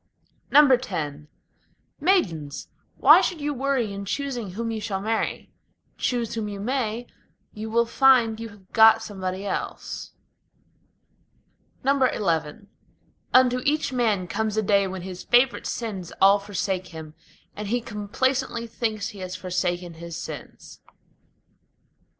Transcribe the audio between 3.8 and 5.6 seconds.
in choosing whom you shall marry?